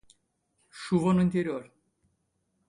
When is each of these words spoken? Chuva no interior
Chuva 0.81 1.13
no 1.13 1.21
interior 1.21 1.71